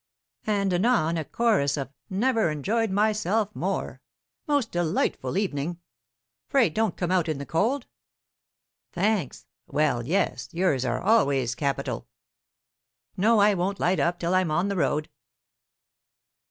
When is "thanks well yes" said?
8.93-10.49